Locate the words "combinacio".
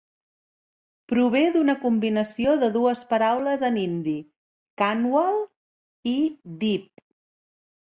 1.83-2.57